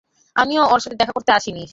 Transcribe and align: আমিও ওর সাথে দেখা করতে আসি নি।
আমিও 0.35 0.63
ওর 0.65 0.79
সাথে 0.79 0.95
দেখা 0.95 1.13
করতে 1.13 1.31
আসি 1.33 1.51
নি। 1.51 1.63